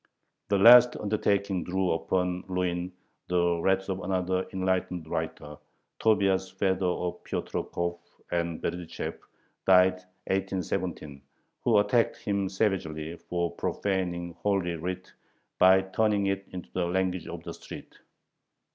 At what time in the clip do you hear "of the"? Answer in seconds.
17.27-17.53